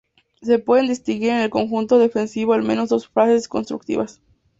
[0.41, 4.19] Se pueden distinguir en el conjunto defensivo al menos dos fases constructivas.